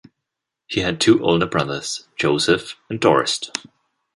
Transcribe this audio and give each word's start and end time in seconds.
He 0.65 0.79
had 0.81 0.99
two 0.99 1.21
older 1.23 1.45
brothers, 1.45 2.07
Joseph 2.15 2.75
and 2.89 2.99
Dorst. 2.99 3.51